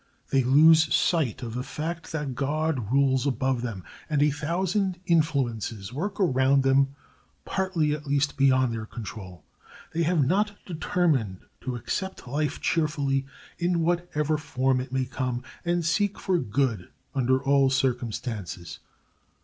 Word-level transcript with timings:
They 0.31 0.43
lose 0.43 0.91
sight 0.95 1.43
of 1.43 1.53
the 1.53 1.61
fact 1.61 2.11
that 2.11 2.33
God 2.33 2.91
rules 2.91 3.27
above 3.27 3.61
them, 3.61 3.83
and 4.09 4.23
a 4.23 4.31
thousand 4.31 4.99
influences 5.05 5.93
work 5.93 6.19
around 6.19 6.63
them, 6.63 6.95
partly, 7.45 7.93
at 7.93 8.07
least, 8.07 8.35
beyond 8.35 8.73
their 8.73 8.87
control. 8.87 9.43
They 9.93 10.01
have 10.01 10.25
not 10.25 10.55
determined 10.65 11.41
to 11.61 11.75
accept 11.75 12.27
life 12.27 12.59
cheerfully 12.59 13.27
in 13.59 13.81
whatever 13.81 14.39
form 14.39 14.81
it 14.81 14.91
may 14.91 15.05
come, 15.05 15.43
and 15.63 15.85
seek 15.85 16.17
for 16.17 16.39
good 16.39 16.89
under 17.13 17.39
all 17.43 17.69
circumstances. 17.69 18.79